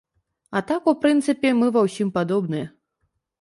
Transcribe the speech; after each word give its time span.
А 0.49 0.61
так, 0.71 0.87
у 0.91 0.93
прынцыпе, 1.03 1.51
мы 1.59 1.69
ва 1.75 1.85
ўсім 1.89 2.09
падобныя. 2.17 2.65